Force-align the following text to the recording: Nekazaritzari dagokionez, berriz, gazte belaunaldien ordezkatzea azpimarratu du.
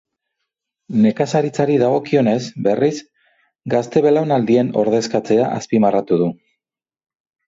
Nekazaritzari 1.01 1.73
dagokionez, 1.81 2.37
berriz, 2.67 2.93
gazte 3.73 4.03
belaunaldien 4.05 4.71
ordezkatzea 4.85 5.45
azpimarratu 5.59 6.19
du. 6.23 6.31